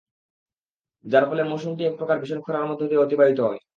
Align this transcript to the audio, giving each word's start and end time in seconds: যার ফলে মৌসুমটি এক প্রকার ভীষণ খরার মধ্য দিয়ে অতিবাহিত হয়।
যার 1.05 1.23
ফলে 1.29 1.43
মৌসুমটি 1.43 1.81
এক 1.85 1.93
প্রকার 1.99 2.15
ভীষণ 2.21 2.39
খরার 2.43 2.67
মধ্য 2.69 2.81
দিয়ে 2.89 3.03
অতিবাহিত 3.03 3.39
হয়। 3.41 3.61